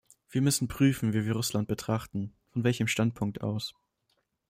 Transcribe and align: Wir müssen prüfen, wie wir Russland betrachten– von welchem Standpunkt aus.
Wir 0.31 0.41
müssen 0.41 0.67
prüfen, 0.67 1.13
wie 1.13 1.25
wir 1.27 1.33
Russland 1.33 1.67
betrachten– 1.67 2.33
von 2.53 2.63
welchem 2.63 2.87
Standpunkt 2.87 3.41
aus. 3.41 3.75